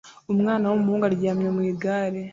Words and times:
Umwana 0.33 0.65
w'umuhungu 0.67 1.03
aryamye 1.09 1.49
mu 1.55 1.61
igare 1.71 2.21